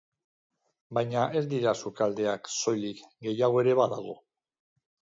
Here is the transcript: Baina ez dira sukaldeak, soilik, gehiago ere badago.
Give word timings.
Baina 0.97 1.25
ez 1.41 1.43
dira 1.51 1.75
sukaldeak, 1.85 2.51
soilik, 2.57 3.07
gehiago 3.29 3.65
ere 3.67 3.81
badago. 3.85 4.21